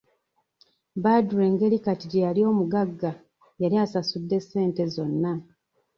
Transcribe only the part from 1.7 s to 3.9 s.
kati gye yali omugagga yali